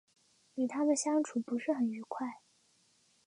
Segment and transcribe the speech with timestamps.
[0.55, 2.37] 与他们相处不是很愉快